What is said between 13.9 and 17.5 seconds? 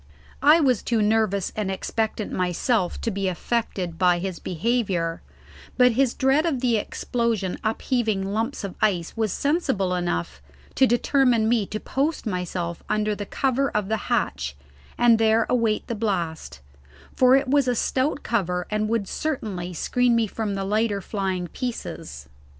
hatch and there await the blast, for it